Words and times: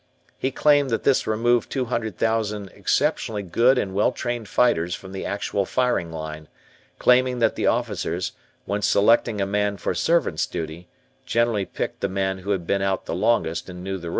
He 0.35 0.49
claimed 0.49 0.89
that 0.89 1.03
this 1.03 1.27
removed 1.27 1.69
two 1.69 1.85
hundred 1.85 2.17
thousand 2.17 2.69
exceptionally 2.73 3.43
good 3.43 3.77
and 3.77 3.93
well 3.93 4.11
trained 4.11 4.47
fighters 4.49 4.95
from 4.95 5.11
the 5.11 5.27
actual 5.27 5.63
firing 5.63 6.11
line, 6.11 6.47
claiming 6.97 7.37
that 7.37 7.53
the 7.55 7.67
officers, 7.67 8.31
when 8.65 8.81
selecting 8.81 9.39
a 9.39 9.45
man 9.45 9.77
for 9.77 9.93
servant's 9.93 10.47
duty, 10.47 10.87
generally 11.27 11.65
picked 11.65 11.99
the 12.01 12.09
man 12.09 12.39
who 12.39 12.49
had 12.49 12.65
been 12.65 12.81
out 12.81 13.05
the 13.05 13.13
longest 13.13 13.69
and 13.69 13.83
knew 13.83 13.99
the 13.99 14.09
ropes. 14.09 14.09